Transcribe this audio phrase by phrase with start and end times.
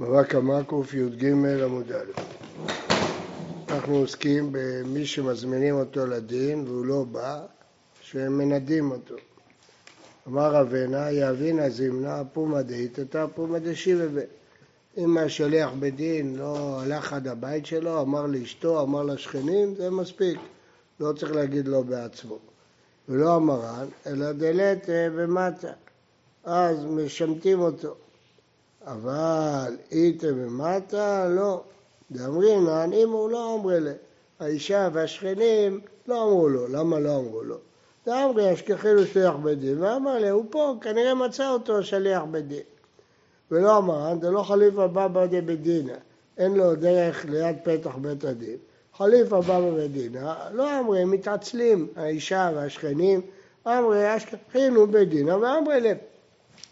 [0.00, 1.24] בבא קמא קי"ג
[1.64, 2.20] עמוד א'.
[3.68, 7.46] אנחנו עוסקים במי שמזמינים אותו לדין והוא לא בא,
[8.00, 9.14] שמנדים אותו.
[10.28, 14.20] אמר רבנה, יאבינה זימנה פומא דאיתתא פומא דשיבבה.
[14.96, 20.38] אם השליח בדין לא הלך עד הבית שלו, אמר לאשתו, אמר לשכנים, זה מספיק.
[21.00, 22.38] לא צריך להגיד לו בעצמו.
[23.08, 25.72] ולא המרן, אלא דלת ומטה.
[26.44, 27.94] אז משמטים אותו.
[28.86, 31.62] אבל איתה ומטה, לא.
[32.10, 33.92] דאמרינן, אם הוא לא אמרי לה.
[34.40, 36.68] האישה והשכנים לא אמרו לו.
[36.68, 37.56] למה לא אמרו לו?
[38.06, 42.62] דאמרי, אשכחנו שליח בית דין, ואמר לה, הוא פה, כנראה מצא אותו שליח בית דין.
[43.50, 45.92] ולא אמרן, זה לא חליפה בא בדי בית דינה,
[46.38, 48.56] אין לו דרך ליד פתח בית הדין.
[48.96, 53.20] חליפה בא בבית דינה, לא אמרי, מתעצלים, האישה והשכנים,
[53.66, 55.96] אמרי, אשכחינו דינה, ואמרי לב.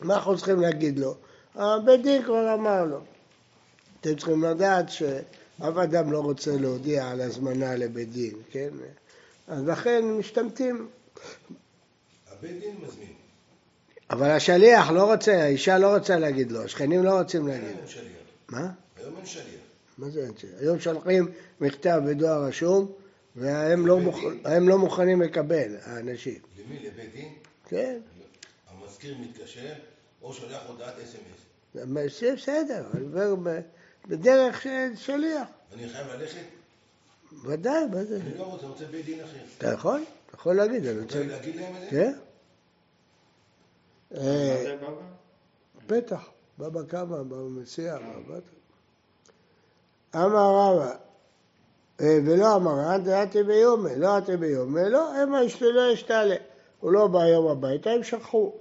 [0.01, 1.15] מה אנחנו צריכים להגיד לו?
[1.55, 3.01] הבית דין כבר אמר לו.
[4.01, 8.69] אתם צריכים לדעת שאף אדם לא רוצה להודיע על הזמנה לבית דין, כן?
[9.49, 10.89] אז לכן משתמטים.
[12.31, 13.13] הבית דין מזמין.
[14.11, 17.69] אבל השליח לא רוצה, האישה לא רוצה להגיד לו, השכנים לא רוצים להגיד.
[17.69, 18.05] היום אין שליח.
[18.49, 18.71] מה?
[18.97, 19.45] היום אין שליח.
[19.99, 20.55] מה זה אין שליח?
[20.61, 21.29] היום שולחים
[21.61, 22.93] מכתב בדואר רשום,
[23.37, 24.19] והם לא, מוכ...
[24.61, 26.39] לא מוכנים לקבל, האנשים.
[26.59, 26.79] למי?
[26.79, 27.33] לבית דין?
[27.69, 27.99] כן,
[28.69, 29.73] המזכיר מתקשר,
[30.23, 31.44] או שולח הודעת אס.אם.אס.
[31.75, 31.85] זה
[32.35, 33.61] בסדר, אני אומר ב-
[34.09, 35.49] בדרך של שליח.
[35.73, 36.41] אני חייב ללכת?
[37.45, 38.17] ודאי, מה זה?
[38.17, 39.37] אני לא רוצה, אני רוצה בית דין אחר.
[39.59, 40.05] אתה יכול?
[40.27, 41.33] אתה יכול להגיד, אני רוצה רוצה...
[41.33, 41.87] להגיד להם את זה?
[41.91, 42.13] כן?
[44.11, 44.89] מה אה, זה בבא?
[45.87, 48.39] בטח, בבא קמא, בבא מציע, בבא...
[50.15, 50.95] אמר רבא,
[52.01, 56.37] אה, ולא אמרן, דעתי ביומי, לא עתי ביומי, לא, המה אשתו ישתעלה.
[56.81, 58.53] הוא לא בא היום הביתה, הם שכחו.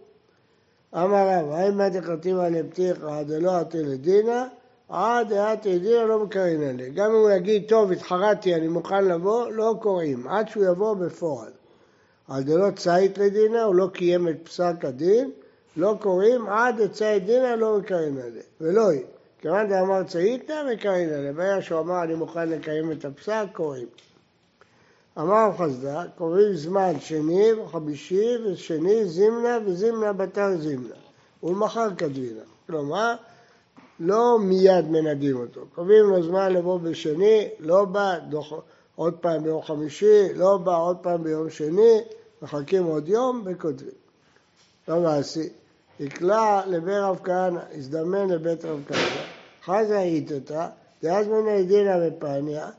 [0.96, 4.44] אמר רבא, האם מה דכתיבא לפתיחא דלא עתי לדינא,
[4.90, 6.90] עד דעתי דינא לא מקרין עליה.
[6.90, 11.52] גם אם הוא יגיד, טוב, התחרטתי, אני מוכן לבוא, לא קוראים, עד שהוא יבוא בפועל.
[12.28, 15.32] על דלא צייט לדינא, הוא לא קיים את פסק הדין,
[15.78, 18.44] לא קוראים עד דצייט דינא לא מקרין עליה.
[18.62, 19.04] ולא היא.
[19.42, 21.34] כיוון דאמר צייתא מקרין עליה.
[21.34, 23.88] ברגע שהוא אמר אני מוכן לקיים את הפסק, קוראים.
[25.20, 30.96] אמר חסדה, קוראים זמן שני וחמישי ושני זימנה וזימנה בתר זימנה.
[31.44, 32.42] ולמחר כדבינה.
[32.68, 33.16] כלומר,
[34.00, 35.62] לא מיד מנדים אותו.
[35.76, 38.54] קובעים לו זמן לבוא בשני, לא בא, דוח,
[38.96, 42.02] עוד פעם ביום חמישי, לא בא, עוד פעם ביום שני,
[42.42, 43.92] מחכים עוד יום וכותבים.
[44.88, 45.50] לא מעשי.
[46.00, 49.24] נקלע לבית רב כהנא, הזדמן לבית רב כהנא,
[49.66, 50.68] חזה איתתא,
[51.04, 52.70] דאז מנה דינא בפניה,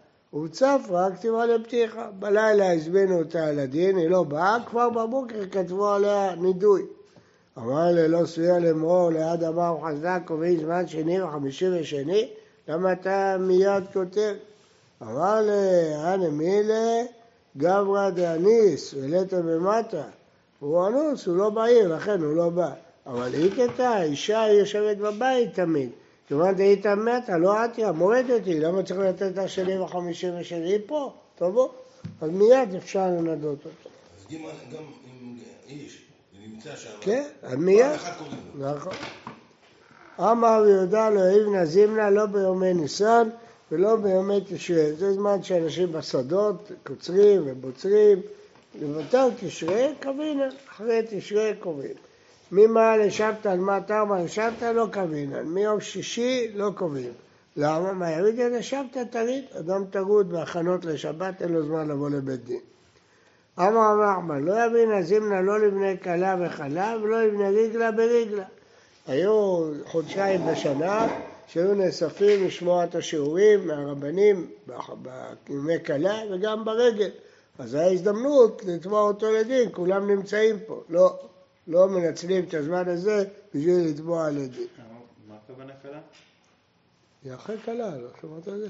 [0.43, 2.11] וצף רק כתיבה לפתיחה.
[2.19, 6.83] בלילה הזמינו אותה על הדין, היא לא באה, כבר בבוקר כתבו עליה נידוי.
[7.59, 12.29] אמר לה, לא סבירה לאמור, ליד אמר חזק, קובעים זמן שני וחמישי ושני,
[12.69, 14.35] למה אתה מיד כותב?
[15.03, 17.03] אמר לה, אנא מילה,
[17.57, 20.03] גברא דאניס, ולטה במטה.
[20.61, 22.71] הוא אנוס, הוא לא בעיר, לכן הוא לא בא.
[23.07, 25.91] אבל איתתה, האישה היא יושבת בבית תמיד.
[26.29, 30.79] כיוון דהיית מתה, לא את היא, המורדת היא, למה צריך לתת את השני וחמישי ושני?
[30.87, 31.69] פה, תבוא.
[32.21, 33.91] אז מיד אפשר לנדות אותו.
[34.19, 34.27] אז
[34.73, 35.37] גם אם
[35.69, 36.03] איש
[36.47, 38.01] נמצא שם, כן, אז מיד.
[38.59, 38.93] נכון.
[40.21, 43.29] אמר יהודה לא יבנה זימנה לא ביומי ניסן
[43.73, 44.93] ולא ביומי תשרי.
[44.93, 48.21] זה זמן שאנשים בשדות קוצרים ובוצרים.
[48.81, 51.95] לבטל תשרי קווינן, אחרי תשרי קובעים.
[52.53, 57.13] ממעל לשבתא על מה תרמה לשבתא לא קווינן, מיום שישי לא קובעים.
[57.57, 57.93] למה?
[57.93, 59.45] מה יריד את השבתא תריד?
[59.61, 62.61] אדם טרוד בהכנות לשבת, אין לו זמן לבוא לבית דין.
[63.59, 68.45] אמר רב נחמן, לא יבין הזימנה לא לבני כלה וכלה ולא לבני ריגלה בריגלה.
[69.07, 71.09] היו חודשיים בשנה
[71.47, 74.47] שהיו נאספים לשמוע את השיעורים מהרבנים
[75.47, 77.11] בימי כלה וגם ברגל.
[77.59, 80.83] אז הייתה הזדמנות לתבוע אותו לדין, כולם נמצאים פה.
[80.89, 81.19] לא,
[81.67, 84.67] לא מנצלים את הזמן הזה בשביל לתבוע לדין.
[85.29, 86.01] מה הכוונה קלה?
[87.25, 88.69] היא אחרי כלה, לא שמעת על זה?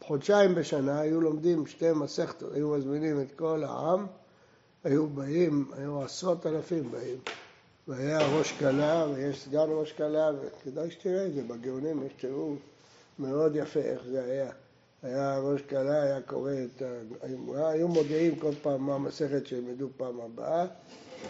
[0.00, 4.06] חודשיים בשנה היו לומדים שתי מסכתות, היו מזמינים את כל העם,
[4.84, 7.18] היו באים, היו עשרות אלפים באים.
[7.88, 12.56] והיה ראש כלה ויש סגן ראש כלה, וכדאי שתראה את זה, בגאונים יש תיאור
[13.18, 14.50] מאוד יפה איך זה היה.
[15.02, 16.86] היה ראש כלה, היה קורא את ה...
[17.70, 20.66] היו מודיעים כל פעם מה המסכת שילמדו פעם הבאה.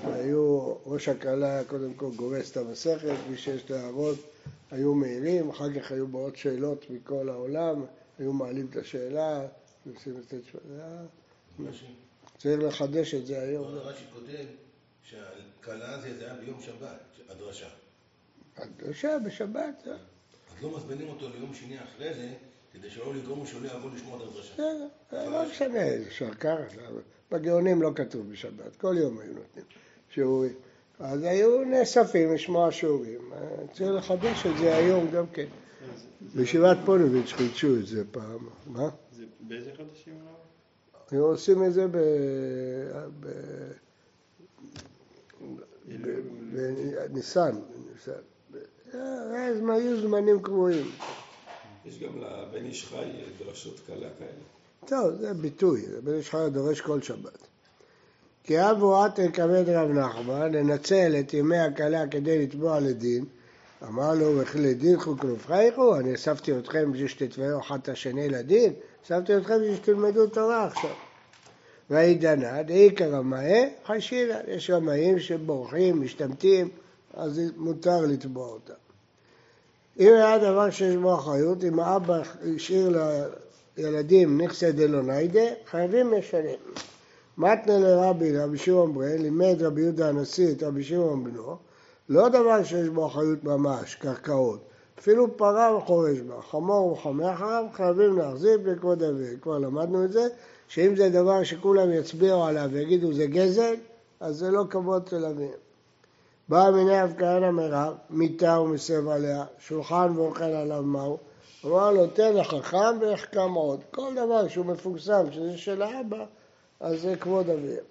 [0.04, 4.18] היו, ראש הכלה היה קודם כל גורס את המסכת, מי שיש לו הערות
[4.70, 7.84] היו מעירים, אחר כך היו באות שאלות מכל העולם,
[8.18, 9.46] היו מעלים את השאלה,
[9.86, 11.02] מנסים לתת תשובה.
[11.68, 11.86] רש"י
[12.38, 13.64] צריך לחדש את זה היום.
[13.64, 14.44] רש"י כותב
[15.02, 17.68] שהכלה הזה זה היה ביום שבת, הדרשה.
[18.56, 19.86] הדרשה בשבת?
[19.86, 22.32] אז לא מזמינים אותו ליום שני אחרי זה,
[22.72, 24.54] כדי שלא לגרום שלא יבוא לשמוע את הדרשה.
[24.54, 26.56] בסדר, לא משנה, שרקר,
[27.30, 29.64] בגאונים לא כתוב בשבת, כל יום היו נותנים
[30.10, 30.52] שיעורים.
[30.98, 33.32] אז היו נאספים לשמוע שיעורים.
[33.72, 35.46] צריך לחדש את זה היום גם כן.
[36.34, 38.48] בישיבת פוניביץ' חידשו את זה פעם.
[38.66, 38.88] מה?
[39.12, 40.36] זה באיזה חודשים הרב?
[41.10, 41.96] היו עושים את זה ב...
[43.20, 43.26] ב...
[46.52, 47.54] בניסן.
[47.82, 48.12] בניסן.
[48.92, 50.86] אז היו זמנים קבועים.
[51.86, 53.04] יש גם לבן איש חי
[53.38, 54.30] דרשות קלה כאלה.
[54.86, 57.38] טוב, זה ביטוי, בן איש חי דורש כל שבת.
[58.44, 63.24] כי אבו עטר כבד רב נחמן, לנצל את ימי הכלה כדי לתבוע לדין,
[63.84, 68.72] אמר לו, וכי לדין חוקנו פרייכו, אני אספתי אתכם בשביל שתתבעו אחד את השני לדין,
[69.04, 70.90] אספתי אתכם בשביל שתלמדו תורה עכשיו.
[71.90, 76.68] וידנא דאיכא רמאי חשילה, יש רמאים שבורחים, משתמטים,
[77.14, 78.72] אז מותר לתבוע אותם.
[79.98, 82.22] אם היה דבר שיש בו אחריות, אם האבא
[82.56, 82.98] השאיר
[83.76, 86.58] לילדים נכסי דלוניידה, חייבים לשלם.
[87.38, 91.56] מתנה לרבי, רבי שמעון ברן, לימד רבי יהודה הנשיא את רבי שמעון בנו,
[92.08, 94.60] לא דבר שיש בו אחריות ממש, קרקעות.
[94.98, 99.36] אפילו פרה וחורש בה, חמור וחמר אחריו, חייבים להחזיר בכבוד אבי.
[99.42, 100.28] כבר למדנו את זה,
[100.68, 103.74] שאם זה דבר שכולם יצביעו עליו ויגידו זה גזל,
[104.20, 105.61] אז זה לא כבוד של אביהם.
[106.52, 111.18] בא מיני אב כהנא מרב, מיטה ומסב עליה, שולחן ואוכל עליו מהו,
[111.64, 113.80] אמר לו תן לחכם ויחכם עוד.
[113.90, 116.24] כל דבר שהוא מפורסם, שזה של האבא,
[116.80, 117.84] אז זה כבוד אביהם.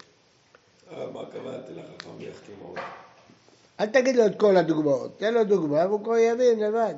[0.91, 2.77] אה, מה התכוונתי לחכם ויחכים עוד?
[3.79, 6.93] אל תגיד לו את כל הדוגמאות, תן לו דוגמה והוא כבר יבין לבד.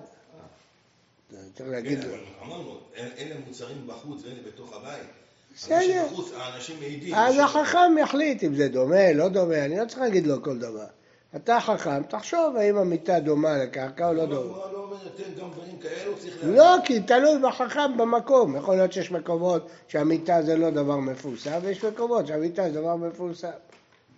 [1.55, 2.15] צריך להגיד כן, לו.
[2.45, 5.07] אמרנו, אל- אלה מוצרים בחוץ ואלה בתוך הבית.
[5.55, 6.05] בסדר.
[6.37, 7.15] האנשים מעידים.
[7.15, 10.85] אז החכם יחליט אם זה דומה, לא דומה, אני לא צריך להגיד לו כל דבר.
[11.35, 14.57] אתה חכם, תחשוב האם המיטה דומה לקרקע או לא דומה.
[14.57, 16.55] לא.
[16.55, 18.55] לא, כי תלוי בחכם במקום.
[18.55, 23.49] יכול להיות שיש מקומות שהמיטה זה לא דבר מפורסם, ויש מקומות שהמיטה זה דבר מפורסם.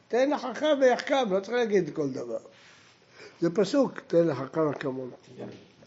[0.08, 2.38] תן לחכם ויחכם, לא צריך להגיד כל דבר.
[3.42, 5.12] זה פסוק, תן לחכם וכמון.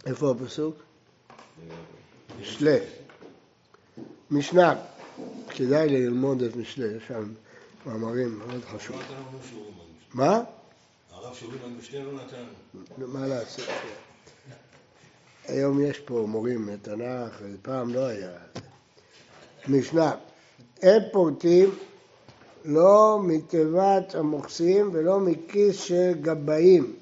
[0.07, 0.75] איפה הפסוק?
[2.41, 2.79] משלי.
[4.31, 4.75] משנה.
[5.49, 7.33] כדאי ללמוד את משלי, יש שם
[7.87, 9.03] מאמרים מאוד חשובים.
[10.15, 10.43] מה?
[11.23, 12.37] הרב שיעורים על משנה לא נתן
[12.99, 13.09] לנו.
[13.09, 13.65] מה לעשות?
[15.49, 18.31] היום יש פה מורים לתנ"ך, פעם לא היה.
[19.69, 20.13] משנה,
[20.83, 21.71] אין פורטים
[22.65, 26.97] לא מתיבת המוכסים ולא מכיס של גבאים,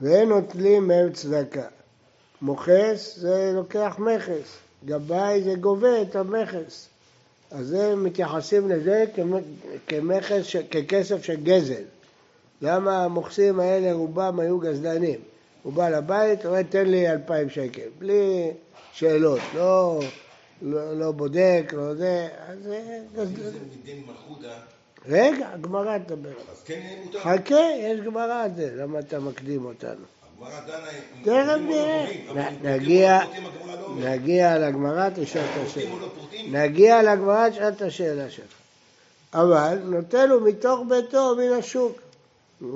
[0.00, 1.66] ואין נוטלים מהם צדקה.
[2.42, 6.88] מוכס זה לוקח מכס, גבאי זה גובה את המכס.
[7.50, 9.42] אז הם מתייחסים לזה כמ-
[9.86, 11.82] כמכס, ככסף של גזל.
[12.62, 15.18] למה המוכסים האלה רובם היו גזלנים?
[15.62, 18.50] הוא בא לבית, אומר תן לי אלפיים שקל, בלי
[18.92, 20.00] שאלות, לא,
[20.62, 22.58] לא, לא בודק, לא זה, אז
[23.14, 23.52] גזלן.
[25.08, 26.28] רגע, הגמרא תדבר.
[26.52, 27.20] אז כן מותר.
[27.20, 30.04] חכה, יש גמרא על זה, למה אתה מקדים אותנו?
[31.22, 32.06] תכף לא נראה.
[32.62, 33.18] נגיע-
[33.66, 34.10] לא לא.
[34.10, 35.90] נגיע לגמרא, תשאל את השאלה.
[36.50, 38.52] נגיע לגמרא, תשאל את השאלה שלך.
[39.34, 41.98] אבל נותן לו מתוך ביתו מן השוק.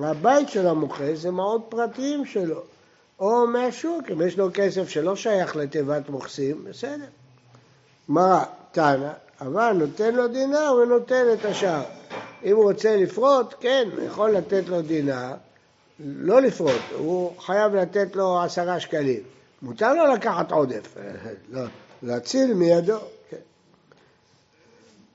[0.02, 2.62] הבית של המוכס זה מעון פרטיים שלו,
[3.20, 7.04] או מהשוק, אם יש לו כסף שלא שייך לתיבת מוכסים, בסדר.
[8.10, 9.10] גמרא, תנא,
[9.40, 11.82] אבל נותן לו דינר ונותן את השאר.
[12.44, 15.32] אם הוא רוצה לפרוט, כן, יכול לתת לו דינר,
[16.00, 19.20] לא לפרוט, הוא חייב לתת לו עשרה שקלים.
[19.62, 20.96] מותר לו לקחת עודף,
[21.52, 21.62] לא,
[22.02, 22.98] להציל מידו.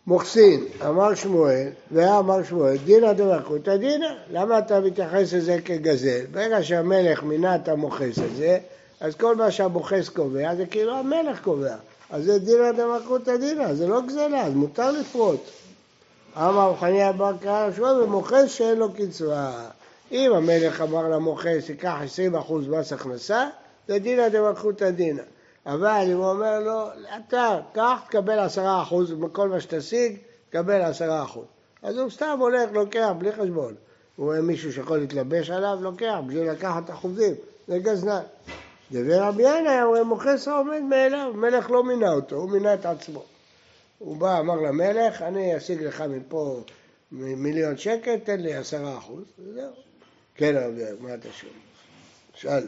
[0.10, 6.26] מוכסין, אמר שמואל, ואמר שמואל, דינא דמלכותא דינא, למה אתה מתייחס לזה כגזל?
[6.32, 8.58] ברגע שהמלך מינה את המוכס הזה,
[9.00, 11.76] אז כל מה שהמוכס קובע זה כאילו המלך קובע.
[12.10, 15.42] אז זה דינא דמלכותא דינא, זה לא גזלה, אז מותר לפרוט.
[16.38, 19.52] אמר חניה בר קרא שמואל, ומוכס שאין לו קצבה.
[20.12, 21.96] אם המלך אמר למוכס, ייקח
[22.48, 23.48] 20% מס הכנסה,
[23.88, 25.22] זה דינא דמלכותא דינא.
[25.66, 26.88] אבל אם הוא אומר לו,
[27.18, 30.18] אתה, קח, תקבל עשרה אחוז מכל מה שתשיג,
[30.50, 31.46] תקבל עשרה אחוז.
[31.84, 33.76] אז הוא סתם הולך, לוקח, בלי חשבון.
[34.16, 37.34] הוא רואה מישהו שיכול להתלבש עליו, לוקח, בשביל לקחת אחוזים.
[37.68, 38.20] זה.
[38.92, 43.24] דבר רבי ינאי, הוא מוכס העומד מאליו, המלך לא מינה אותו, הוא מינה את עצמו.
[44.00, 46.64] הוא בא, אמר למלך, אני אשיג לך מפה
[47.12, 49.72] מיליון שקל, תן לי עשרה אחוז, וזהו.
[50.36, 51.52] כן, רבי, מה אתה שואל?
[52.34, 52.68] שאל.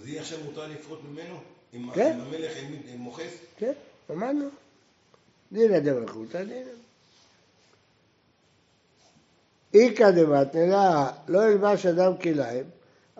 [0.00, 1.38] אז יהיה עכשיו מותר לפרוט ממנו?
[1.72, 1.76] כן.
[1.76, 2.52] אם המלך
[2.96, 3.32] מוכס?
[3.58, 3.72] כן,
[4.10, 4.48] למדנו.
[5.52, 6.70] דינא דמלכותא דינא.
[9.74, 12.64] איכא דמתנא, לא ילבש אדם כליים,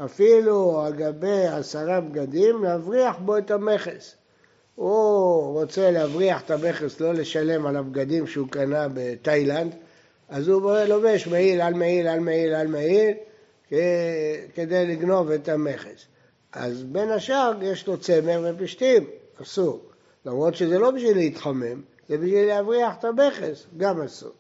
[0.05, 4.15] אפילו על גבי עשרה בגדים, להבריח בו את המכס.
[4.75, 9.75] הוא רוצה להבריח את המכס, לא לשלם על הבגדים שהוא קנה בתאילנד,
[10.29, 13.15] אז הוא לובש מעיל על מעיל על מעיל על מעיל
[14.55, 16.07] כדי לגנוב את המכס.
[16.53, 19.05] אז בין השאר יש לו צמר ופשתים,
[19.43, 19.85] אסור.
[20.25, 24.33] למרות שזה לא בשביל להתחמם, זה בשביל להבריח את המכס, גם אסור.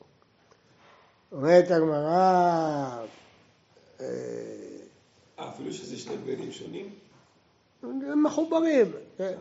[1.32, 3.04] אומרת הגמרא...
[4.00, 4.06] אה,
[5.36, 6.90] אפילו שזה שני בגדים שונים?
[7.82, 9.34] הם מחוברים, כן.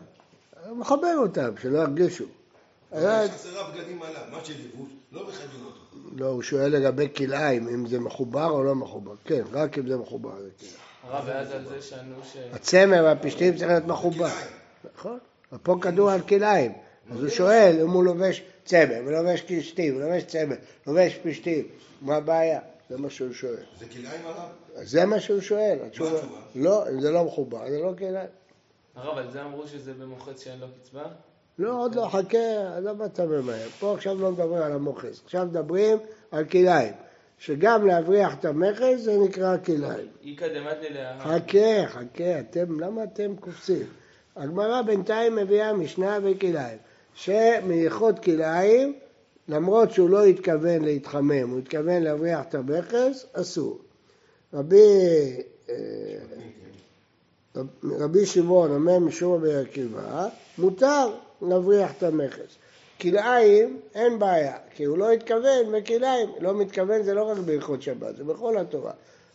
[0.72, 2.24] מחבר אותם, שלא ירגישו.
[2.92, 5.80] יש עשרה בגדים עליו, מה שלבוש, לא מחייבים אותו.
[6.16, 9.14] לא, הוא שואל לגבי כלאיים, אם זה מחובר או לא מחובר.
[9.24, 10.87] כן, רק אם זה מחובר זה כלאיים.
[11.02, 11.28] הרב.
[12.52, 14.28] הצמר והפשתים צריך להיות מחובר.
[14.94, 15.18] נכון.
[15.52, 16.72] ופה כדור על כלאיים.
[17.10, 21.68] אז הוא שואל אם הוא לובש צמר, ולובש פשתים, ולובש צמר, לובש פשתים,
[22.02, 22.60] מה הבעיה?
[22.90, 23.56] זה מה שהוא שואל.
[23.78, 24.48] זה כלאיים עליו?
[24.74, 25.78] זה מה שהוא שואל.
[25.86, 26.20] התשובה?
[26.54, 28.28] לא, אם זה לא מחובר, זה לא כלאיים.
[28.94, 31.04] הרב, על זה אמרו שזה במוחץ שאין לו קצבה?
[31.58, 33.68] לא, עוד לא, חכה, למה אתה ממהר?
[33.80, 35.98] פה עכשיו לא מדברים על המוכס, עכשיו מדברים
[36.30, 36.94] על כלאיים.
[37.38, 40.08] שגם להבריח את המכס זה נקרא כלאיים.
[41.18, 41.38] איכא.
[41.38, 43.86] חכה, חכה, אתם, למה אתם קופצים?
[44.36, 46.78] הגמרא בינתיים מביאה משנה וכלאיים,
[47.14, 48.94] שמייחוד כלאיים,
[49.48, 53.78] למרות שהוא לא התכוון להתחמם, הוא התכוון להבריח את המכס, אסור.
[54.54, 54.76] רבי,
[55.70, 55.74] אה,
[57.84, 60.28] רבי שמעון אומר משום רבי עקיבא,
[60.58, 61.08] מותר
[61.42, 62.56] נבריח את המכס.
[63.00, 68.16] כלאיים אין בעיה, כי הוא לא התכוון בכלאיים, לא מתכוון זה לא רק בהלכות שבת,
[68.16, 68.92] זה בכל התורה.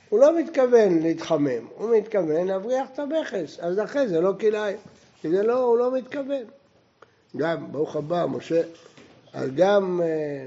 [0.10, 4.78] הוא לא מתכוון להתחמם, הוא מתכוון להבריח את המכס, אז אחרי זה לא כלאיים,
[5.22, 6.44] כי זה לא, הוא לא מתכוון.
[7.38, 8.62] גם, ברוך הבא, משה,
[9.34, 10.46] אז גם אה,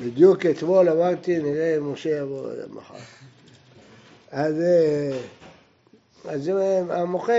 [0.00, 2.94] בדיוק אתמול אמרתי, נראה אם משה יבוא מחר.
[4.30, 5.18] אז, אה,
[6.24, 6.50] אז
[6.90, 7.32] המוחה,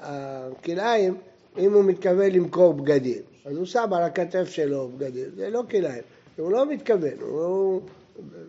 [0.00, 1.16] הכלאיים,
[1.58, 6.02] אם הוא מתכוון למכור בגדים, אז הוא שם על הכתף שלו בגדים, זה לא כלאיים,
[6.36, 7.88] הוא לא מתכוון, הוא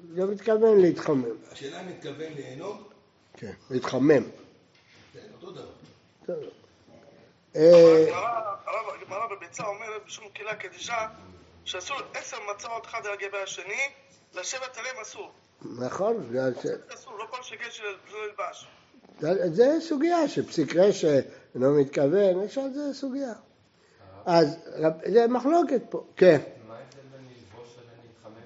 [0.09, 1.23] לא מתכוון להתחמם.
[1.51, 2.89] השאלה אם מתכוון ליהנות?
[3.37, 4.23] כן, להתחמם.
[5.13, 6.49] כן, אותו דבר.
[7.55, 8.05] אה,
[9.01, 11.07] הגמרא בביצה אומרת בשום קהילה קדישה
[11.65, 13.81] שאסור עשר מצות אחד על גבי השני,
[14.33, 15.31] לשבת עליהם אסור.
[15.79, 16.35] נכון,
[16.93, 17.83] אסור, לא כל שכן של
[18.25, 18.67] ילבש.
[19.53, 21.19] זה סוגיה שפסיק רשע
[21.55, 23.33] אינו מתכוון, יש על זה סוגיה.
[24.25, 24.57] אז
[25.05, 26.37] זה מחלוקת פה, כן.
[26.67, 28.41] מה ההבדל בין ללבוש לבין להתחמם?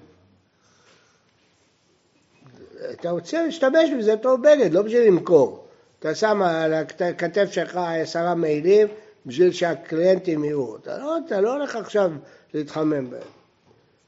[3.00, 5.66] אתה רוצה להשתמש בזה טוב בגד, לא בשביל למכור.
[5.98, 8.88] אתה שם על הכתף שלך עשרה מעילים
[9.26, 10.76] בשביל שהקליינטים יראו.
[10.76, 12.10] אתה לא, אתה לא הולך עכשיו
[12.54, 13.22] להתחמם בהם.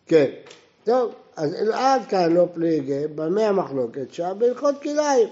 [0.06, 0.30] כן.
[0.84, 4.36] טוב, אז עד כאן לא פליגי, במה המחלוקת שם?
[4.38, 5.28] בהלכות כלאיים.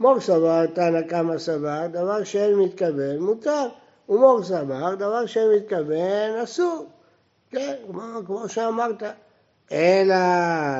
[0.00, 3.68] מור סבר, תנא קמא סבר, דבר שאין מתכוון, מותר.
[4.10, 6.86] ומור סבר, דבר שאין מתכוון, אסור.
[7.50, 9.02] כן, כמו, כמו שאמרת.
[9.72, 10.14] אלא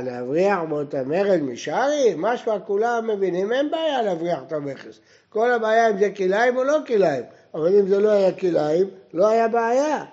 [0.05, 5.01] להבריח בו את המרד משארי, משמע כולם מבינים, אין בעיה להבריח את המכס.
[5.29, 9.29] כל הבעיה אם זה כלאיים או לא כלאיים, אבל אם זה לא היה כלאיים, לא
[9.29, 10.05] היה בעיה.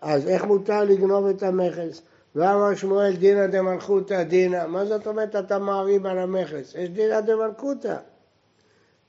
[0.00, 2.02] אז איך מותר לגנוב את המכס?
[2.34, 6.74] ואמר שמואל דינא דמלכותא דינא, מה זאת אומרת אתה מעריב על המכס?
[6.74, 7.96] יש דינא דמלכותא.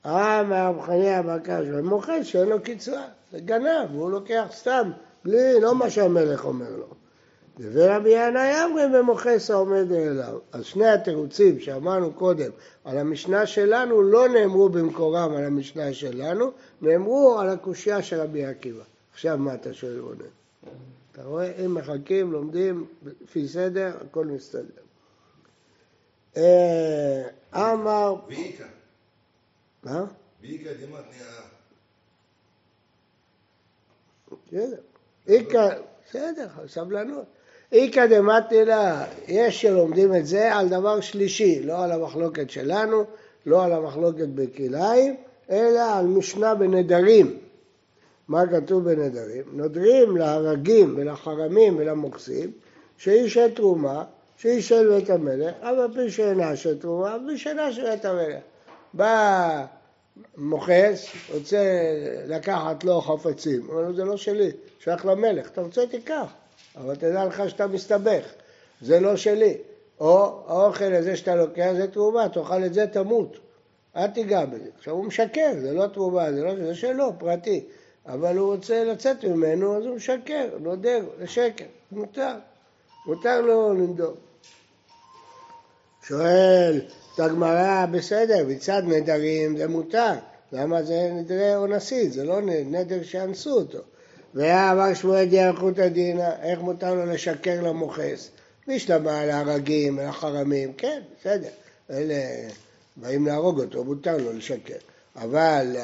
[0.06, 4.90] אה, מהרב חניה בקש, ומוכר שאין לו קצרה, זה גנב, הוא לוקח סתם,
[5.24, 6.86] בלי, לא מה שהמלך אומר לו.
[7.60, 10.38] ורבי ינאי אמרי במוכס העומד אליו.
[10.52, 12.50] אז שני התירוצים שאמרנו קודם
[12.84, 16.50] על המשנה שלנו לא נאמרו במקורם על המשנה שלנו,
[16.82, 18.82] נאמרו על הקושייה של רבי עקיבא.
[19.12, 20.18] עכשיו מה אתה שואל רונן?
[21.12, 22.86] אתה רואה, אם מחכים, לומדים
[23.22, 24.82] לפי סדר, הכל מסתדר.
[26.36, 27.22] אה,
[27.54, 28.14] אמר...
[28.28, 28.64] ואיכא.
[29.84, 30.04] מה?
[30.42, 31.26] ואיכא דמתניא.
[34.46, 34.80] בסדר.
[35.28, 35.78] איכא,
[36.08, 37.24] בסדר, סבלנות.
[37.72, 43.04] איכא דמתניא, יש שלומדים את זה על דבר שלישי, לא על המחלוקת שלנו,
[43.46, 45.16] לא על המחלוקת בכלאיים,
[45.50, 47.38] אלא על משנה בנדרים.
[48.28, 49.44] מה כתוב בנדרים?
[49.52, 52.52] נודרים להרגים ולחרמים ולמוקסים
[52.96, 54.04] שהיא של תרומה,
[54.36, 58.42] שהיא של בית המלך, אבל פי שאינה של תרומה, פי שאינה של בית המלך.
[58.96, 59.64] בא
[60.36, 61.62] מוכס, רוצה
[62.26, 64.50] לקחת לו חפצים, אומר זה לא שלי,
[64.80, 66.32] שייך למלך, אתה רוצה תיקח,
[66.76, 68.24] אבל תדע לך שאתה מסתבך,
[68.80, 69.54] זה לא שלי.
[70.00, 73.36] או האוכל הזה שאתה לוקח זה תרומה, תאכל את זה תמות,
[73.96, 74.68] אל תיגע בזה.
[74.78, 77.64] עכשיו הוא משקר, זה לא תרומה, זה, לא, זה שלו, פרטי.
[78.06, 82.34] אבל הוא רוצה לצאת ממנו, אז הוא משקר, נודר, זה שקר, מותר,
[83.06, 84.14] מותר לו לנדור.
[86.08, 86.80] שואל
[87.16, 90.12] את הגמרא בסדר, מצד נדרים זה מותר.
[90.52, 92.12] למה זה נדרי אונסית?
[92.12, 93.78] זה לא נדר שאנסו אותו.
[94.34, 98.30] והיה אמר שמואל דיארכותא דינא, איך מותר לו לשקר למוכס?
[98.68, 101.48] משלמה על הרגים, על החרמים, כן, בסדר.
[101.90, 102.14] אלה
[102.96, 104.78] באים להרוג אותו, מותר לו לשקר.
[105.16, 105.76] אבל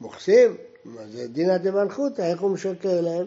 [0.00, 0.56] למוכסים,
[1.12, 3.26] זה דינא דמלכותא, איך הוא משקר להם?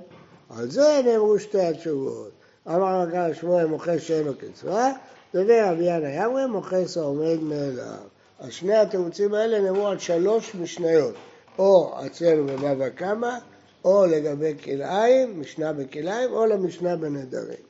[0.50, 2.39] על זה נאמרו שתי התשובות.
[2.70, 4.92] אמר רבי שמואל מוכס שאין לו קצבה,
[5.34, 7.98] דובר רבי ינא ימרי מוכס העומד מאליו.
[8.40, 11.16] אז שני התירוצים האלה נאמרו על שלוש משניות,
[11.58, 13.38] או אצלנו בבבא קמא,
[13.86, 17.64] או לגבי כלאיים, משנה בכלאיים, או למשנה בנדרים.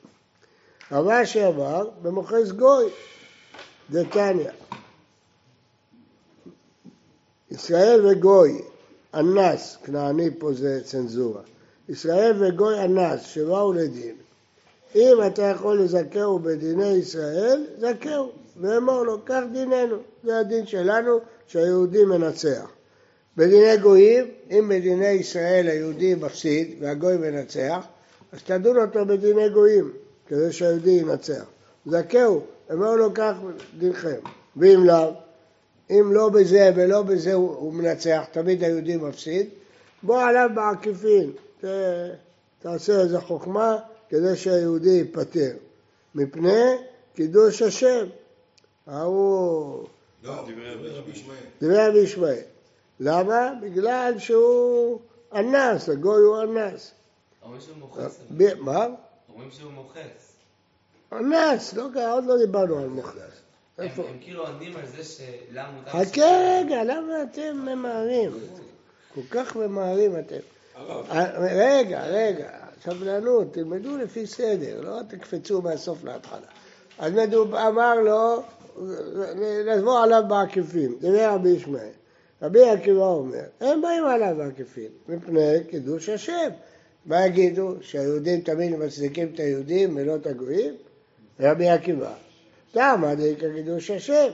[0.92, 2.84] רבה שאמר במוכס גוי,
[3.90, 4.50] דתניא.
[7.50, 8.62] ישראל וגוי,
[9.14, 11.42] אנס, כנעני פה זה צנזורה,
[11.88, 14.16] ישראל וגוי אנס שבאו לדין,
[14.94, 18.30] אם אתה יכול לזכהו בדיני ישראל, זכהו,
[18.60, 22.70] ואמור לו, כך דיננו, זה הדין שלנו שהיהודי מנצח.
[23.36, 27.86] בדיני גויים, אם בדיני ישראל היהודי מפסיד והגוי מנצח,
[28.32, 29.92] אז תדון אותו בדיני גויים,
[30.26, 31.44] כדי שהיהודי ינצח.
[31.86, 32.40] זכהו,
[32.72, 33.34] אמר לו כך
[33.78, 34.20] דינכם.
[34.56, 35.12] ואם לא,
[35.90, 39.48] אם לא בזה ולא בזה הוא, מנצח, תמיד היהודי מפסיד,
[40.02, 41.32] בוא עליו בעקיפין,
[42.58, 43.78] תעשה איזה חוכמה
[44.10, 45.50] כדי שהיהודי ייפטר.
[46.14, 46.76] מפני
[47.14, 48.06] קידוש השם.
[48.86, 49.86] ההוא...
[50.22, 51.36] לא, רבי ישמעאל.
[51.62, 52.40] דברי רבי ישמעאל.
[53.00, 53.52] למה?
[53.62, 55.00] בגלל שהוא
[55.34, 56.90] אנס, הגוי הוא אנס.
[57.42, 58.18] אומרים שהוא מוכס.
[58.36, 58.86] ב- מה?
[59.32, 60.32] אומרים שהוא מוכס.
[61.12, 63.16] אנס, לא, קרה, עוד לא דיברנו על מוכנס.
[63.78, 64.02] הם איפה?
[64.08, 65.90] הם כאילו עונים על זה שלמה מותר...
[65.90, 68.30] חכה רגע, למה אתם ממהרים?
[69.14, 70.36] כל כך ממהרים אתם.
[70.76, 76.46] אה, רגע, רגע, סבלנות, תלמדו לפי סדר, לא תקפצו מהסוף להתחלה.
[76.98, 77.12] אז
[77.68, 78.42] אמר לו,
[79.66, 81.88] נבוא עליו בעקיפין, דבר רבי ישמעאל.
[82.42, 86.48] רבי עקיבא אומר, הם באים עליו בעקיפין, מפני קידוש השם.
[87.06, 87.74] מה יגידו?
[87.80, 90.74] שהיהודים תמיד מצדיקים את היהודים ולא את הגויים?
[91.40, 92.12] רבי עקיבא,
[92.74, 94.28] למה דאיכא קידוש השם?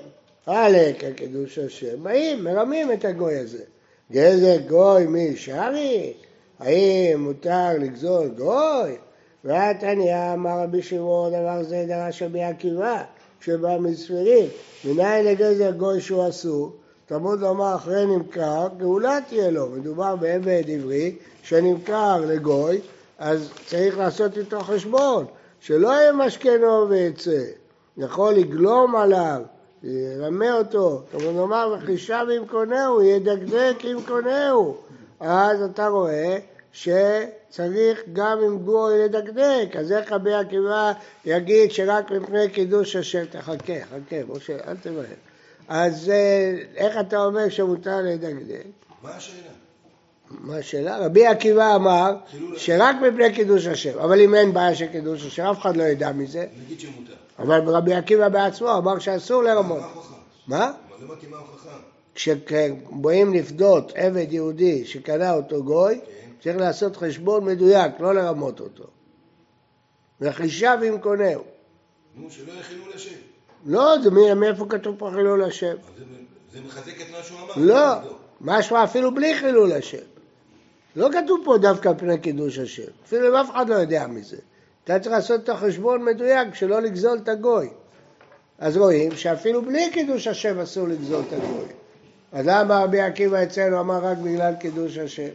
[0.47, 3.65] הלקא קידוש השם, באים, מרמים את הגוי הזה.
[4.13, 6.15] גזר גוי מי שרי?
[6.61, 8.97] האם מותר לגזול גוי?
[9.45, 13.03] והתניא אמר רבי שמעון דבר זה דרש רבי עקיבא
[13.41, 14.49] שבא מספירים
[14.85, 16.73] מנין לגזר גוי שהוא אסור?
[17.07, 19.69] תלמוד לומר אחרי נמכר גאולה תהיה לו.
[19.69, 22.81] מדובר בעבד עברי שנמכר לגוי
[23.19, 25.25] אז צריך לעשות איתו חשבון
[25.61, 27.43] שלא יהיה משכנו ויצא.
[27.97, 29.43] יכול לגלום עליו
[29.83, 34.77] ירמה אותו, תלמוד לומר וחישיו עם קונהו, ידקדק עם קונהו
[35.21, 36.39] אז אתה רואה
[36.73, 40.93] שצריך גם עם גוי לדקדק, אז איך רבי עקיבא
[41.25, 45.05] יגיד שרק מפני קידוש השם, תחכה, חכה, משה, אל תמהר.
[45.69, 48.65] אז אה, איך אתה אומר שמותר לדקדק?
[49.03, 49.51] מה השאלה?
[50.31, 50.99] מה השאלה?
[50.99, 55.45] רבי עקיבא אמר חילול שרק מפני קידוש השם, אבל אם אין בעיה של קידוש השם,
[55.45, 57.15] אף אחד לא ידע מזה, נגיד שמותר.
[57.39, 59.79] אבל רבי עקיבא בעצמו אמר שאסור לרמות.
[59.81, 60.15] מה ההוכחה?
[60.47, 60.65] מה?
[60.65, 61.71] אבל לא הבנתי מה ההוכחה.
[62.17, 66.31] כשבאים לפדות עבד יהודי שקנה אותו גוי, כן.
[66.43, 68.85] צריך לעשות חשבון מדויק, לא לרמות אותו.
[70.21, 71.43] וחישב עם קונהו.
[72.17, 73.11] נו, שלא יהיה חילול השם.
[73.67, 75.75] לא, זה מאיפה כתוב פה חילול השם?
[75.99, 76.05] זה-
[76.53, 77.53] זה מחזק את מה שהוא אמר.
[77.57, 78.17] לא.
[78.41, 80.03] משמע אפילו בלי חילול השם.
[80.97, 84.37] לא כתוב פה דווקא פני קידוש השם, אפילו אם אף אחד לא יודע מזה.
[84.85, 87.69] אתה צריך לעשות את החשבון מדויק, שלא לגזול את הגוי.
[88.59, 91.65] אז רואים שאפילו בלי קידוש השם אסור לגזול את הגוי.
[92.33, 95.29] אז למה רבי עקיבא אצלנו אמר רק בגלל קידוש השם?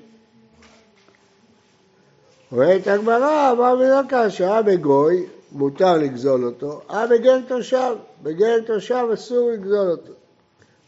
[2.52, 9.52] ואת הגמרא אמר ולא כאשר בגוי מותר לגזול אותו, אה בגר תושב, בגר תושב אסור
[9.52, 10.14] לגזול אותו.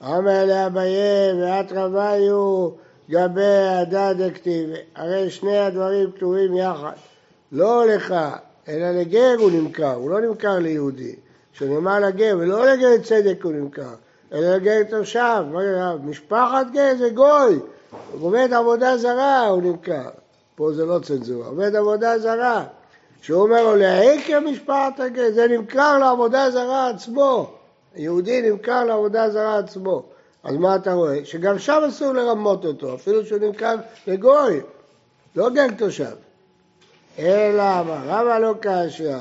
[0.04, 0.96] אמר לאביי
[1.42, 2.70] ואת רביו
[3.10, 6.94] גבי הדא דקטיבי, הרי שני הדברים כתובים יחד.
[7.52, 8.16] לא לך,
[8.68, 11.16] אלא לגר הוא נמכר, הוא לא נמכר ליהודי.
[11.54, 13.94] שנאמר לגר, ולא לגר צדק הוא נמכר,
[14.34, 15.96] אלא לגר תושב, מה?
[15.96, 17.60] משפחת גר זה גוי,
[18.22, 20.10] עובד עבודה זרה הוא נמכר.
[20.56, 22.66] פה זה לא צנזורה, עובד עבודה זרה.
[23.22, 27.52] שהוא אומר לו להעיקר משפחת הגר, זה נמכר לעבודה זרה עצמו.
[27.96, 30.04] יהודי נמכר לעבודה זרה עצמו.
[30.44, 31.26] אז מה אתה רואה?
[31.26, 33.76] שגם שם אסור לרמות אותו, אפילו שהוא נמכר
[34.08, 34.62] לגוי,
[35.36, 36.16] לא גר תושב.
[37.20, 39.16] אלא אמר רבא לא קשיא,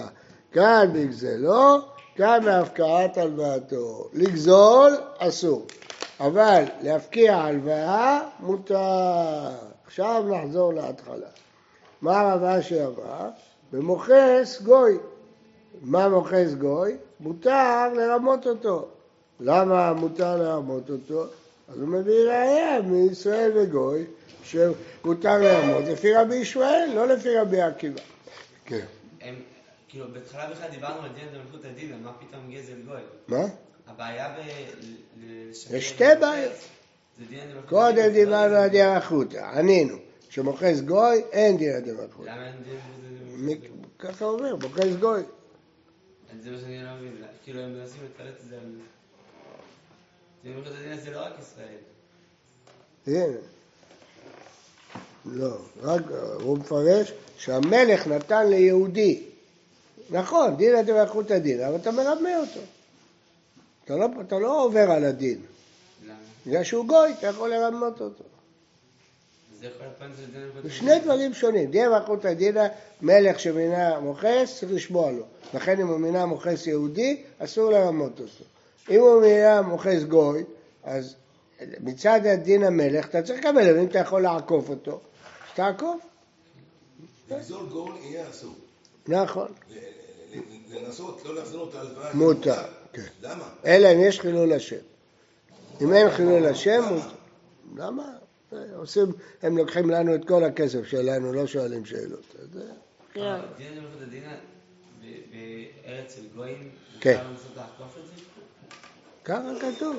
[0.53, 1.79] כאן בגזלו,
[2.16, 4.09] כאן בהפקעת הלוואתו.
[4.12, 5.66] לגזול אסור,
[6.20, 9.51] אבל להפקיע הלוואה מותר.
[9.87, 11.27] עכשיו נחזור להתחלה.
[12.03, 13.29] מה רב אשי אמר?
[13.72, 14.98] במוכס גוי.
[15.83, 16.96] מה מוכס גוי?
[17.20, 18.87] מותר לרמות אותו.
[19.40, 21.25] למה מותר לרמות אותו?
[21.68, 24.05] אז הוא מביא ראייה מישראל וגוי
[24.44, 28.01] שמותר לרמות לפי רבי ישמעאל, לא לפי רבי עקיבא.
[28.64, 28.85] כן.
[29.92, 33.00] כאילו, בהתחלה בכלל דיברנו על דין דמלכות הדין, מה פתאום גזל גוי?
[33.28, 33.44] מה?
[33.87, 34.40] הבעיה ב...
[35.70, 36.52] יש שתי בעיות.
[37.68, 39.96] קודם הדין, דיברנו על דין החותא, ענינו,
[40.28, 42.26] שמוכס גוי אין דין הדמלכות.
[42.26, 42.76] למה אין דין
[43.46, 43.61] הדין?
[43.98, 45.22] ככה אומר, מוכס גוי.
[46.40, 48.72] זה מה שאני לא מבין, כאילו הם מנסים לתרץ את זה על...
[50.44, 51.78] דין דמלכות הדין זה לא רק ישראל.
[53.07, 53.38] הנה.
[55.24, 56.02] לא, רק
[56.42, 59.32] הוא מפרש שהמלך נתן ליהודי.
[60.12, 62.61] נכון, דין הדמלכות הדין, אבל אתה מרמה אותו.
[63.85, 65.40] אתה לא, אתה לא עובר על הדין.
[66.07, 66.14] למה?
[66.46, 68.25] בגלל שהוא גוי, אתה יכול לרמות אותו.
[69.61, 69.68] זה
[70.01, 70.70] הדין.
[70.70, 71.70] שני דברים שונים.
[71.70, 72.66] דין מלכות הדינא,
[73.03, 75.25] מלך שמינה מוכס, צריך לשמוע לו.
[75.55, 78.44] לכן אם הוא מינה מוכס יהודי, אסור לרמות אותו.
[78.90, 80.44] אם הוא מינה מוכס גוי,
[80.85, 81.14] אז
[81.81, 86.01] מצד הדין המלך אתה צריך לקבל, אבל אם אתה יכול לעקוף אותו, אז תעקוף.
[87.31, 88.55] לגזול גול יהיה אסור.
[89.09, 89.48] נכון,
[90.73, 92.15] לנסות לא להחזיר לו את ההלוואה.
[92.15, 92.63] מותר.
[92.93, 93.03] כן.
[93.23, 93.49] למה?
[93.67, 94.77] אלא אם יש חילול השם.
[95.81, 97.09] אם אין חילול השם, מותר.
[97.77, 98.05] למה?
[98.77, 99.07] עושים,
[99.43, 102.21] הם לוקחים לנו את כל הכסף שלנו, לא שואלים שאלות.
[102.53, 102.61] זה-
[103.59, 104.25] דין
[105.03, 105.07] ב-
[105.87, 106.69] בארץ של גויים,
[107.01, 107.17] כן.
[107.17, 108.23] מותר לנסות לעקוף את זה?
[109.25, 109.97] ככה כתוב.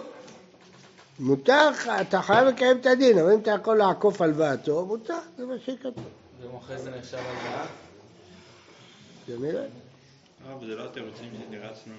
[1.20, 1.70] מותר,
[2.02, 5.94] אתה חייב לקיים את הדין, אבל אם אתה יכול לעקוף הלוואתו, מותר, זה מה שכתוב.
[6.42, 7.66] ומוכר זה נחשב הלוואה?
[9.28, 9.62] כנראה.
[9.62, 9.68] אבל
[10.68, 11.94] זה לא התירוצים שתירצנו.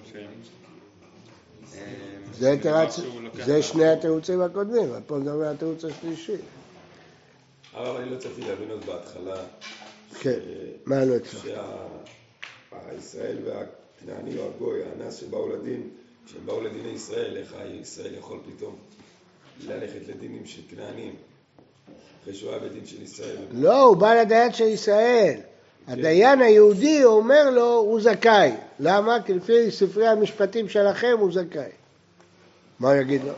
[1.75, 1.81] אה,
[3.45, 6.35] זה, שני התירוצים הקודמים, אבל פה נדבר על התירוץ השלישי.
[7.73, 9.43] הרב, אני לא הצלחתי להבין עוד בהתחלה.
[10.19, 10.39] כן,
[10.85, 11.45] מה לא הצלחת?
[12.71, 15.89] שהישראל והכנעני או הגוי, האנס שבאו לדין,
[16.25, 18.75] כשהם באו לדיני ישראל, איך הישראל יכול פתאום
[19.67, 21.15] ללכת לדינים של כנענים,
[22.21, 23.37] אחרי שהוא היה בדין של ישראל.
[23.51, 25.39] לא, הוא בא לדיין של ישראל.
[25.87, 28.51] הדיין היהודי אומר לו, הוא זכאי.
[28.79, 29.17] למה?
[29.25, 31.69] כי לפי ספרי המשפטים שלכם הוא זכאי.
[32.79, 33.33] מה הוא יגיד לו?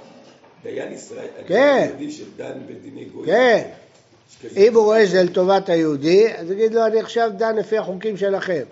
[0.63, 1.87] דיין ישראל, כן.
[1.89, 3.25] יהודי שדן בדיני גוי.
[3.25, 3.69] כן.
[4.57, 8.63] אם הוא רואה שזה לטובת היהודי, אז יגיד לו, אני עכשיו דן לפי החוקים שלכם.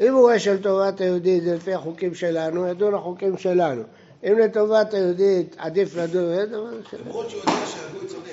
[0.00, 3.82] אם הוא רואה שלטובת היהודי זה לפי החוקים שלנו, ידון החוקים שלנו.
[4.24, 6.82] אם לטובת היהודי עדיף לדון.
[7.06, 8.30] למרות שהוא יודע שהגוי צודק.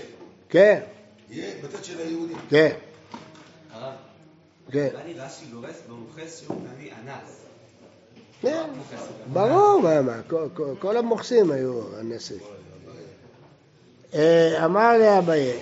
[0.49, 0.79] כן,
[1.29, 2.37] יהיה בצד של היהודים.
[2.49, 2.71] כן,
[4.71, 4.87] כן.
[5.05, 7.45] לי רש"י גורס במוכס שהוא נביא אנס.
[8.41, 8.63] כן.
[9.33, 9.81] לא ברור,
[10.79, 12.37] כל, המוכסים היו אנסים.
[14.13, 15.59] אה, אמר לאביי,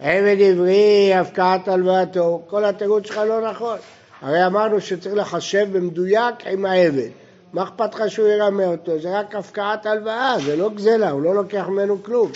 [0.00, 3.78] עבד עברי, הפקעת הלוואתו, כל התירוץ שלך לא נכון.
[4.20, 7.08] הרי אמרנו שצריך לחשב במדויק עם העבד.
[7.52, 8.98] מה אכפת לך שהוא ירמה אותו?
[8.98, 12.32] זה רק הפקעת הלוואה, זה לא גזלה, הוא לא לוקח ממנו כלום.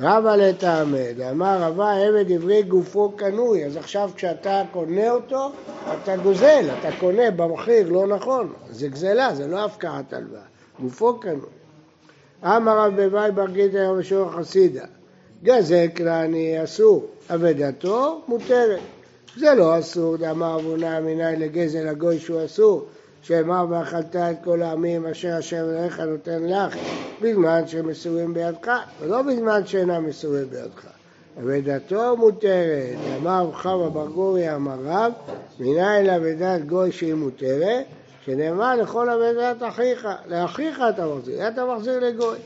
[0.00, 5.50] רבא לטעמד, אמר רבא עבד עברי גופו קנוי, אז עכשיו כשאתה קונה אותו,
[6.02, 10.40] אתה גוזל, אתה קונה במחיר לא נכון, זה גזלה, זה לא הפקעת הלוואה,
[10.80, 11.50] גופו קנוי.
[12.44, 14.84] אמר רב בבאי בר גיטה יום שור חסידה,
[15.42, 18.80] גזל כנעני אסור, אבדתו מותרת.
[19.36, 22.86] זה לא אסור, דאמר אבונה מנין לגזל הגוי שהוא אסור,
[23.22, 26.76] שאמר ואכלת את כל העמים אשר השם אלוהיך נותן לך,
[27.22, 30.86] בזמן שהם מסורים בידך, ולא בזמן שאינם מסורים בידך.
[31.38, 35.12] אבדתו מותרת, אמר חמא בר גורי אמר רב,
[35.60, 37.84] מנין לאבדת גוי שהיא מותרת,
[38.24, 42.38] שנאמר לכל אבדת אחיך, לאחיך אתה מחזיר, אתה מחזיר לגוי.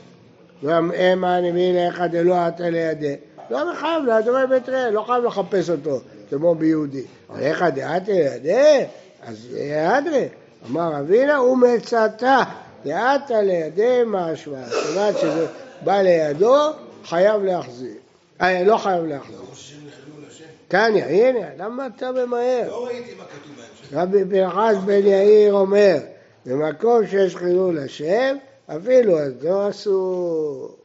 [0.63, 3.15] והם הנמי לך דלא עתה לידי.
[3.49, 7.03] לא מחייב לאדוני בית ראה, לא חייב לחפש אותו, כמו ביהודי.
[7.29, 8.85] אבל איך דעתה לידי?
[9.23, 9.57] אז
[9.97, 10.27] אדרי.
[10.69, 12.43] אמר אבינה, ומצאתה,
[12.85, 14.65] דעתה לידי משמע.
[14.69, 15.47] זאת אומרת שזה
[15.83, 16.69] בא לידו,
[17.05, 17.95] חייב להחזיר.
[18.41, 19.39] אה, לא חייב להחזיר.
[19.39, 20.43] לא חוששים לחילול השם?
[20.67, 22.67] תניא, הנה, למה אתה ממהר?
[22.67, 23.93] לא ראיתי מה כתוב בהמשך.
[23.93, 25.97] רבי פנחס בן יאיר אומר,
[26.45, 28.35] במקום שיש חילול השם,
[28.67, 30.75] אפילו אז לא אסור.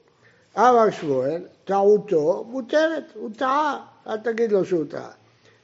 [0.59, 5.11] אמר שמואל, טעותו מותרת, הוא טעה, אל תגיד לו שהוא טעה.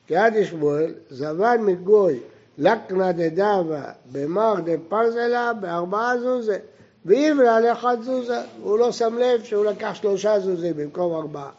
[0.07, 2.21] כי עד שמואל, זבן מגוי,
[2.59, 6.59] לקנא דדבה, במר דפרזלה, בארבעה זוזה.
[7.05, 11.51] ואיבלה לאחד זוזה, הוא לא שם לב שהוא לקח שלושה זוזים במקום ארבעה.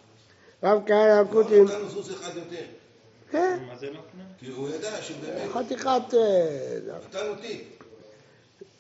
[0.63, 2.65] רב כהנא הקוטי, נתן לו סוס אחד יותר.
[3.31, 3.99] כן, מה זה לא?
[4.39, 6.13] כי הוא ידע שבאמת, חתיכת...
[6.13, 6.77] אה,
[7.09, 7.61] נתן לו טיפ.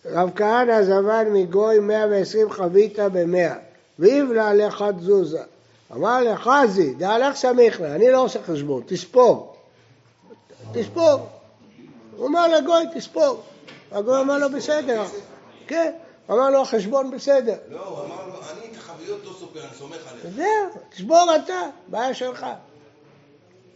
[0.05, 3.55] רב כהנא זמן מגוי 120 חביתה במאה,
[3.99, 5.43] ויבלה לאחד זוזה.
[5.93, 9.55] אמר לחזי, לך סמיכנה, אני לא עושה חשבון, תספור.
[10.71, 11.34] תספור.
[12.17, 13.43] הוא אמר לגוי, תספור.
[13.91, 15.03] הגוי אמר לו, בסדר.
[15.67, 15.91] כן.
[16.31, 17.55] אמר לו, החשבון בסדר.
[17.69, 20.35] לא, הוא אמר לו, אני את החביות לא סופר, אני סומך עליך.
[20.35, 22.45] זהו, תשבור אתה, בעיה שלך.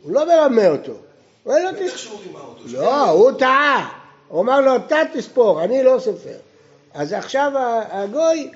[0.04, 0.92] הוא לא מרמה אותו.
[0.92, 2.20] הוא אומר לו, תספור.
[2.66, 3.90] לא, הוא טעה.
[4.28, 6.38] הוא אמר לו, אתה תספור, אני לא סופר.
[6.94, 7.52] אז עכשיו
[7.92, 8.52] הגוי,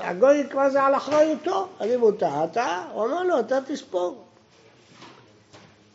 [0.00, 1.68] הגוי כבר זה על אחריותו.
[1.80, 2.88] אז אם הוא טעה, טעה.
[2.92, 4.24] הוא אמר לו, אתה תספור.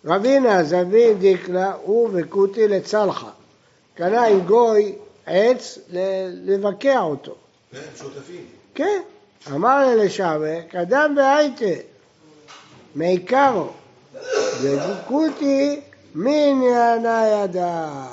[0.05, 3.29] רבינה זבין דיקלה הוא וכותי לצלחה.
[3.95, 5.79] קנה עם גוי עץ
[6.45, 7.35] לבקע אותו.
[7.71, 8.45] כן, שותפים.
[8.75, 9.01] כן,
[9.51, 11.81] אמר אלישמע, קדם בהייטה,
[12.95, 13.67] מעיקרו,
[14.61, 15.81] וכותי
[16.15, 18.07] מעניינה ידה.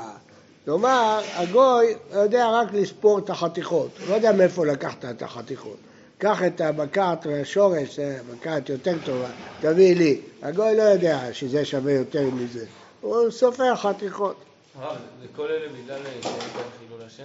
[0.64, 5.76] כלומר, הגוי יודע רק לספור את החתיכות, לא יודע מאיפה לקחת את החתיכות.
[6.22, 9.28] קח את הבקעת והשורש, זה בקעת יותר טובה,
[9.61, 10.20] תביא לי.
[10.42, 12.64] הגוי לא יודע שזה שווה יותר מזה,
[13.00, 14.37] הוא סופר חתיכות.
[14.78, 17.22] הרב, וכל אלה בגלל בהם חילול השם?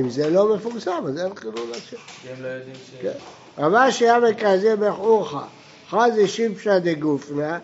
[0.00, 1.96] אם זה לא מפורסם, אז אין חילול השם.
[2.22, 3.02] כי הם לא יודעים ש...
[3.02, 3.12] כן.
[3.58, 5.34] רבה שהיה מקזי בחורך,
[5.90, 7.58] חזי שיפשא דגופנה,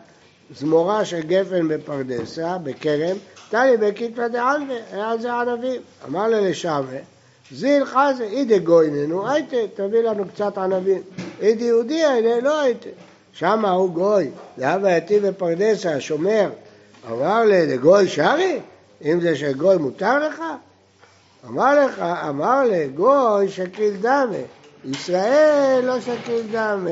[0.54, 3.16] זמורה של גפן בפרדסה, בכרם,
[3.50, 5.80] תלי בכתפא דעלווה, היה על זה ענבים.
[6.08, 6.80] אמר לה לשמה,
[7.54, 11.02] זיל חזי, אידי גויננו, הייתה, תביא לנו קצת ענבים.
[11.40, 12.88] אידי יהודי, הייתה, לא הייתה.
[13.32, 16.50] שמה הוא גוי, היה בעייתי בפרדסה, השומר.
[17.10, 18.60] אמר לה, לגוי שרי?
[19.04, 20.42] אם זה של גוי מותר לך?
[21.46, 24.36] אמר לך, אמר לגוי שקיל דמה,
[24.84, 26.90] ישראל לא שקיל דמה.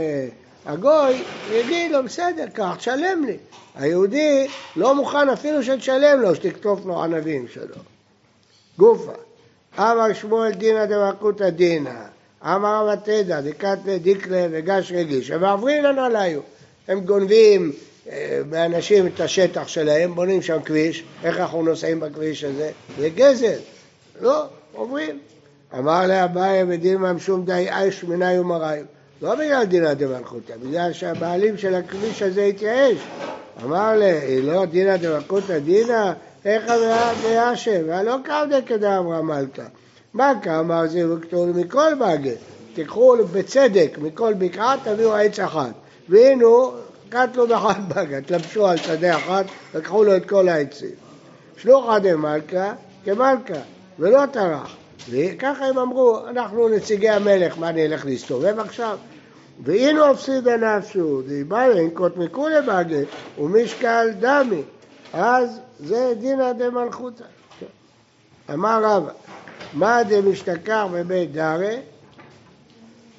[0.67, 3.37] הגוי יגיד לו, בסדר, קח, תשלם לי.
[3.75, 7.75] היהודי לא מוכן אפילו שתשלם לו, שתקטוף לו ענבים שלו.
[8.79, 9.30] גופה.
[9.79, 11.91] אמר שמואל דינא דמלכותא דינא,
[12.45, 16.41] אמר רב תדא דקתא דיקלה וגש רגיש, ומעברין לנו היו.
[16.89, 17.73] הם גונבים
[18.09, 22.71] אה, מאנשים את השטח שלהם, בונים שם כביש, איך אנחנו נוסעים בכביש הזה?
[22.99, 23.59] זה גזל.
[24.21, 25.19] לא, עוברים.
[25.79, 28.81] אמר לאביי ודילמה משום די אש מנאי ומראי.
[29.23, 32.99] לא בגלל דינא דמלכותא, בגלל שהבעלים של הכביש הזה התייאש.
[33.65, 36.13] אמר לה, לא דינא דמלכותא דינא,
[36.45, 36.73] איך
[37.23, 39.63] ויאשר, והלא קמדה כדאמרה מלכה.
[40.15, 42.31] מה כאמר זה וכתוב מכל בגה,
[42.75, 45.71] תיקחו בצדק מכל בקעה, תביאו עץ אחד.
[46.09, 46.47] והנה,
[47.09, 50.95] קטלו באחד בגה, תלבשו על שדה אחד, לקחו לו את כל העצים.
[51.57, 52.73] שלוחא דמלכה
[53.05, 53.61] כמלכה,
[53.99, 54.77] ולא טרח.
[55.11, 58.99] וככה הם אמרו, אנחנו נציגי המלך, מה נלך להסתובב עכשיו?
[59.65, 63.01] והנה הפסיד הנפשו, דיבר ינקוט מכולי בגה,
[63.39, 64.63] ומשקל דמי.
[65.13, 67.25] אז זה דינא דמלכותא.
[68.53, 69.11] אמר רבא,
[69.73, 71.81] מה דמשתכח בבית דרי?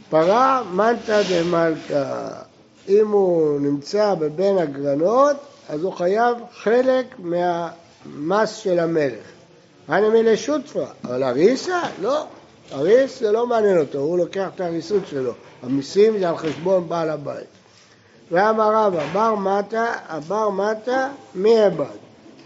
[0.10, 2.30] פרה מנתא דמלכה.
[2.88, 5.36] אם הוא נמצא בבין הגרנות,
[5.70, 9.26] אז הוא חייב חלק מהמס של המלך.
[9.88, 11.82] הנה מילי שותפה, אבל אריסה?
[12.02, 12.26] לא.
[12.74, 15.34] אריס זה לא מעניין אותו, הוא לוקח את האריסות שלו.
[15.64, 17.61] המיסים זה על חשבון בעל הבית.
[18.32, 21.86] ואמר רבא, בר מטה, הבר מטה, מי אבד?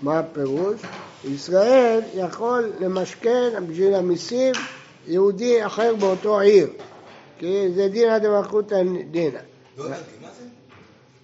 [0.02, 0.82] מה הפירוש?
[1.24, 4.54] ישראל יכול למשכן בשביל המיסים
[5.08, 6.68] יהודי אחר באותו עיר,
[7.40, 9.40] כי זה דינא דמלכותא דינא.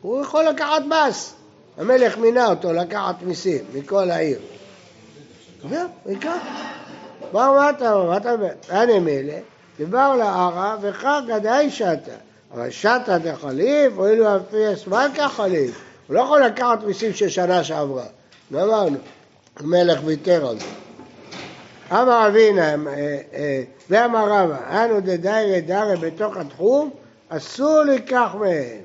[0.02, 1.34] הוא יכול לקחת מס.
[1.78, 4.40] המלך מינה אותו לקחת מיסים מכל העיר.
[5.70, 6.38] זהו, ייקח.
[7.32, 8.10] בר אומר?
[8.10, 8.52] מה אתה אומר?
[8.70, 9.34] הנה מילא,
[9.78, 12.31] דיבר לערה וחגא דאי שתא.
[12.54, 15.82] אבל שתא דחליף, הואילו אפי אסמלקה חליף.
[16.08, 18.06] הוא לא יכול לקחת מיסים של שנה שעברה.
[18.54, 18.98] גמרנו.
[19.56, 20.66] המלך ויתר על זה.
[21.92, 22.76] אמר אבינה, אה,
[23.34, 26.90] אה, ואמר רבא, אנו דדיירי דרי בתוך התחום,
[27.30, 28.80] אסור לקח מהם.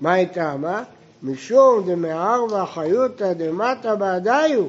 [0.00, 0.56] מה הייתה?
[0.56, 0.82] מה?
[1.22, 4.64] משום דמער ואחיותא דמטה בעדיו.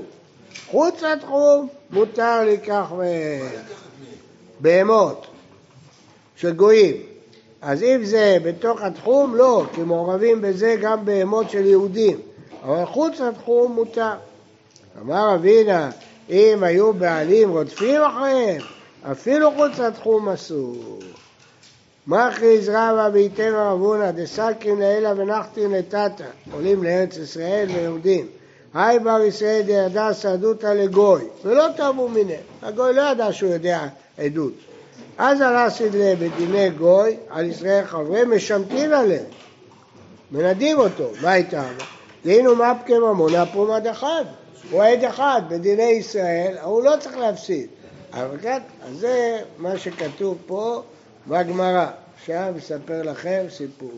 [0.67, 3.47] חוץ לתחום מותר לקח מהם.
[4.59, 5.27] בהמות
[6.35, 7.14] של גויים.
[7.61, 12.19] אז אם זה בתוך התחום, לא, כי מעורבים בזה גם בהמות של יהודים.
[12.63, 14.13] אבל חוץ לתחום מותר.
[15.01, 15.89] אמר אבינה,
[16.29, 18.61] אם היו בעלים רודפים אחריהם,
[19.11, 20.99] אפילו חוץ לתחום אסור.
[22.07, 28.27] מכריז רבא וייתן רבונה דסלקין לאלה ונחתין לטאטה, עולים לארץ ישראל ויורדים.
[28.73, 32.39] היי בר ישראל דידע סעדותא לגוי, ולא תרבו מיניה.
[32.61, 33.87] הגוי לא ידע שהוא יודע
[34.17, 34.53] עדות.
[35.17, 39.25] אז עלה סדלה בדיני גוי, על ישראל חברי משמטין עליהם.
[40.31, 41.63] מנדים אותו, מה הייתה?
[42.25, 44.25] דהיינו מפקא ממונה פרומד אחד.
[44.71, 47.67] הוא עד אחד בדיני ישראל, הוא לא צריך להפסיד.
[48.13, 48.37] אבל
[48.81, 50.81] אז זה מה שכתוב פה
[51.27, 51.87] בגמרא.
[52.17, 53.91] עכשיו אספר לכם סיפור.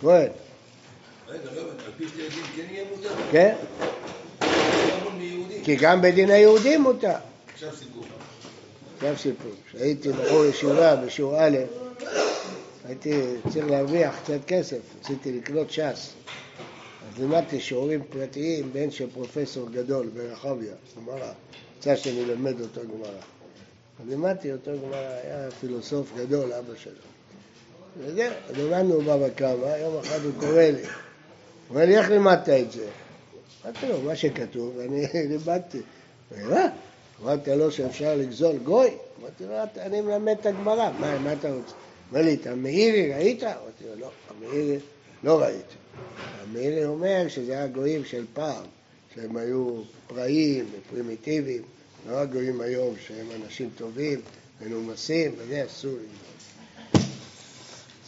[0.00, 0.28] כהן,
[1.28, 3.14] רגע, לא הבנתי, על פי שתי עדים כן יהיה מותר?
[3.30, 3.54] כן?
[5.64, 7.14] כי גם בדיני יהודים מותר.
[7.54, 8.04] עכשיו סיפור.
[9.00, 9.52] עכשיו סיפור.
[9.68, 11.56] כשהייתי בחור ישיבה בשיעור א',
[12.84, 16.12] הייתי צריך להרוויח קצת כסף, רציתי לקנות ש"ס.
[17.08, 21.32] אז לימדתי שיעורים פרטיים בן של פרופסור גדול ברחביה, גמרא.
[21.78, 23.08] יצא שאני אלמד אותו גמרא.
[24.00, 26.92] אז לימדתי אותו גמרא, היה פילוסוף גדול, אבא שלו.
[27.98, 30.70] וזהו, אז למדנו בבא קמא, יום אחד הוא קורא לי.
[30.70, 30.88] הוא
[31.70, 32.86] אומר לי, איך לימדת את זה?
[33.64, 35.78] אמרתי לו, מה שכתוב, אני לימדתי.
[36.30, 36.68] הוא אומר, "אה?"
[37.22, 38.90] אמרתי לו שאפשר לגזול גוי?
[39.20, 41.72] אמרתי לו, "אתה- אני מלמד את הגמרא, מה, מה אתה רוצה?
[42.10, 43.42] אומר לי, את המאירי ראית?
[43.42, 44.78] אמרתי לו, לא, המאירי
[45.24, 45.74] לא ראיתי.
[46.42, 48.64] המאירי אומר שזה היה גויים של פעם,
[49.14, 51.62] שהם היו פראיים ופרימיטיביים,
[52.08, 54.20] לא הגויים היום שהם אנשים טובים,
[54.60, 55.96] מנומסים, וזה אסור.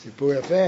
[0.03, 0.65] סיפור יפה?